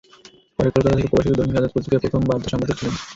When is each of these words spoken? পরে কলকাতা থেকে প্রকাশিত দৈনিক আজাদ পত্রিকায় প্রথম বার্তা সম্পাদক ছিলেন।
পরে 0.59 0.69
কলকাতা 0.69 0.95
থেকে 0.97 1.09
প্রকাশিত 1.11 1.33
দৈনিক 1.37 1.57
আজাদ 1.57 1.71
পত্রিকায় 1.73 2.01
প্রথম 2.03 2.21
বার্তা 2.23 2.47
সম্পাদক 2.51 2.75
ছিলেন। 2.79 2.95